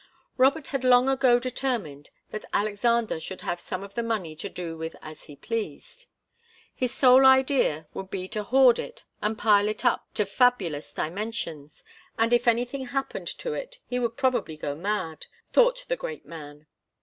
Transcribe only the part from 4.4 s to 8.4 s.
do with as he pleased. His sole idea would be